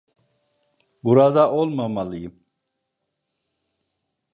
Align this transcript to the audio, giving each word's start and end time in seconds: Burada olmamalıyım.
Burada 1.03 1.51
olmamalıyım. 1.51 2.43